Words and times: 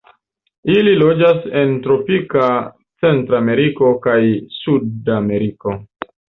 Ili 0.75 0.93
loĝas 1.01 1.43
en 1.59 1.75
tropika 1.83 2.47
Centrameriko 3.05 3.93
kaj 4.07 4.17
Sudameriko. 4.57 5.77